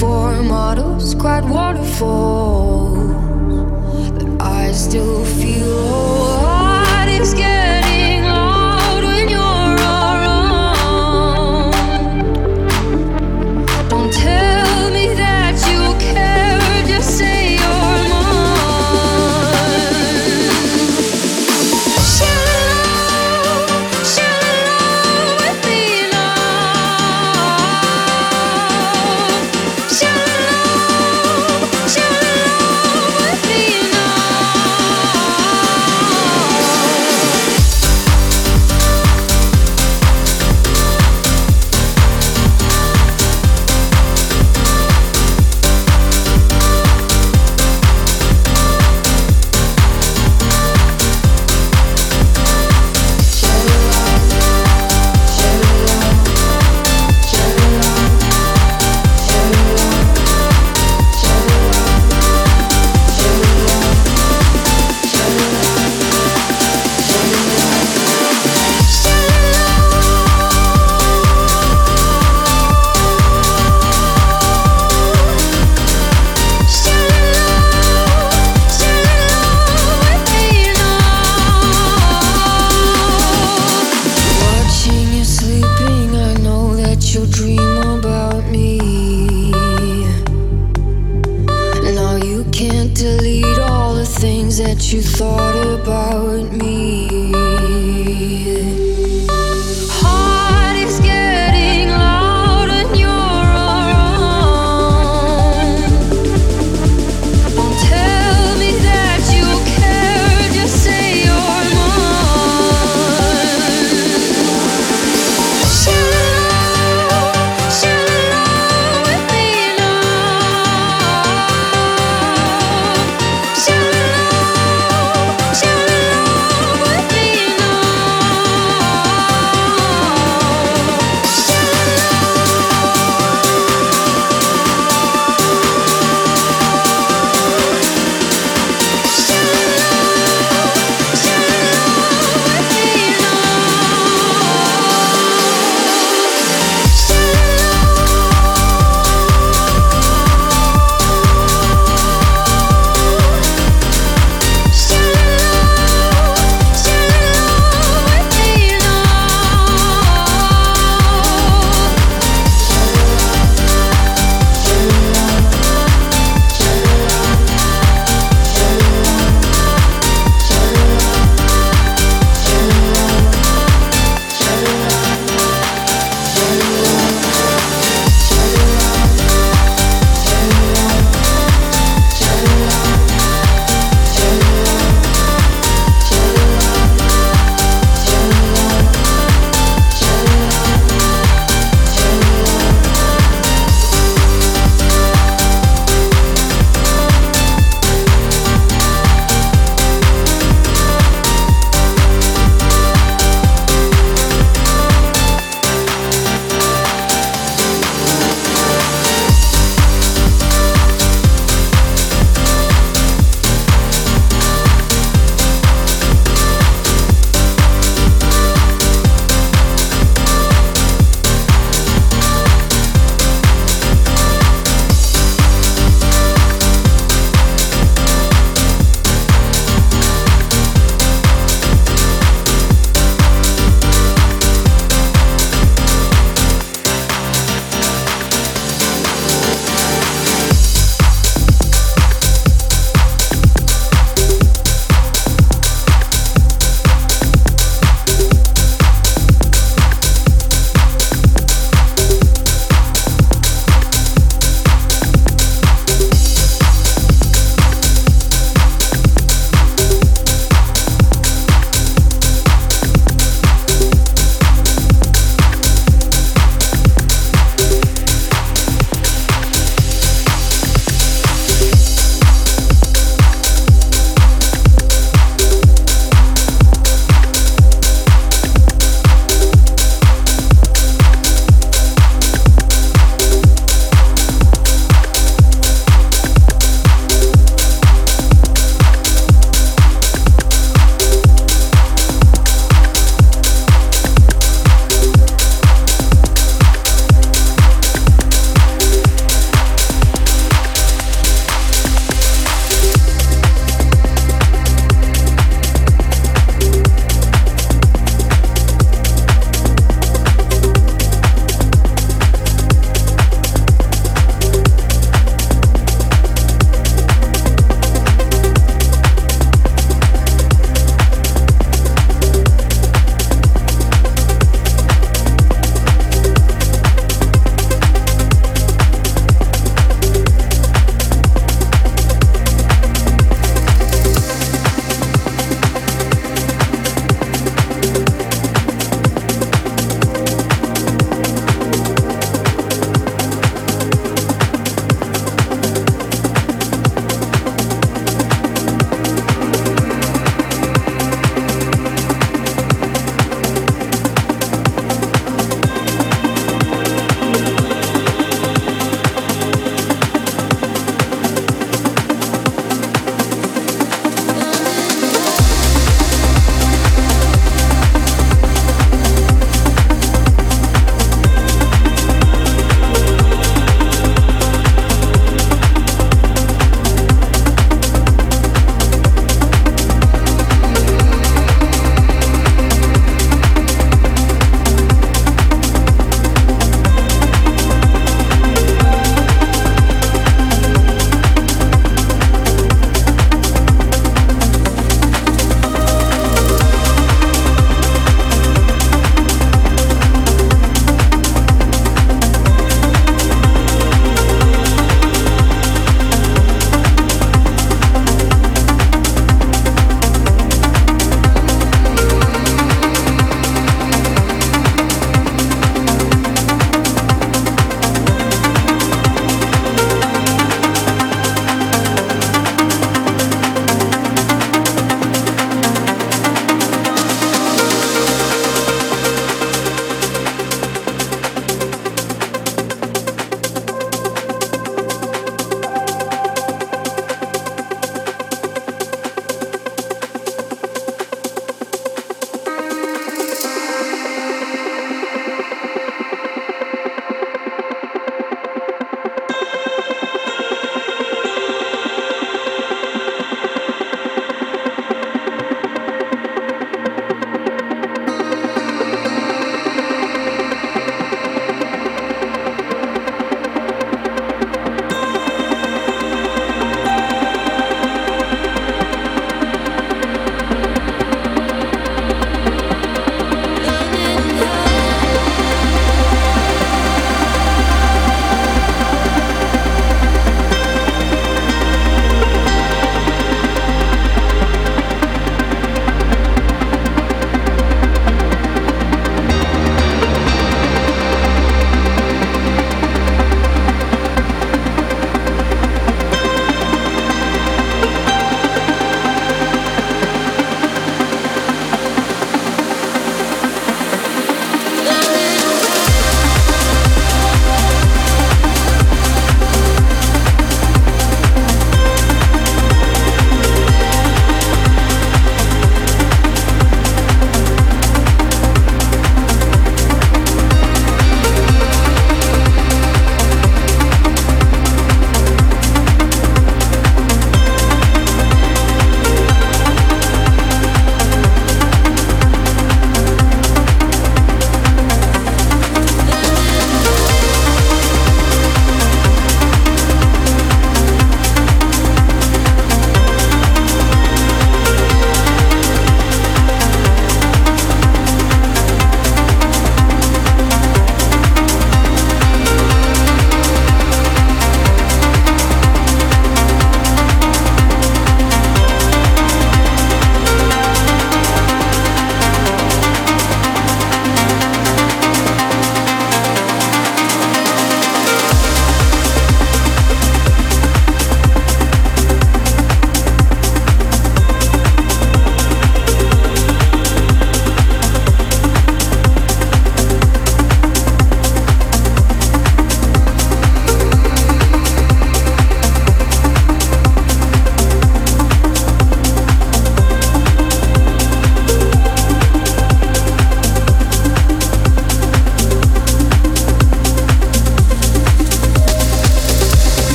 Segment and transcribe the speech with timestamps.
[0.00, 2.98] For models, cried waterfalls,
[4.12, 5.23] but I still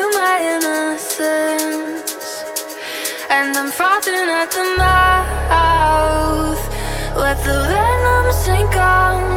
[0.00, 2.24] to my innocence.
[3.28, 6.62] And I'm frothing at the mouth.
[7.16, 9.29] Let the venom sink on.